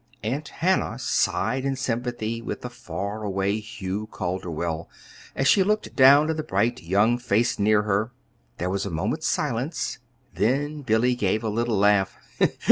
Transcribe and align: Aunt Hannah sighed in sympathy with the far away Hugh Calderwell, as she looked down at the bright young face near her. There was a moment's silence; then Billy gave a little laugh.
Aunt 0.23 0.47
Hannah 0.49 0.97
sighed 0.97 1.63
in 1.63 1.75
sympathy 1.75 2.41
with 2.41 2.61
the 2.61 2.71
far 2.71 3.21
away 3.23 3.59
Hugh 3.59 4.07
Calderwell, 4.11 4.89
as 5.35 5.47
she 5.47 5.61
looked 5.61 5.95
down 5.95 6.31
at 6.31 6.37
the 6.37 6.41
bright 6.43 6.81
young 6.81 7.19
face 7.19 7.59
near 7.59 7.83
her. 7.83 8.09
There 8.57 8.71
was 8.71 8.83
a 8.87 8.89
moment's 8.89 9.27
silence; 9.27 9.99
then 10.33 10.81
Billy 10.81 11.13
gave 11.13 11.43
a 11.43 11.49
little 11.49 11.77
laugh. 11.77 12.17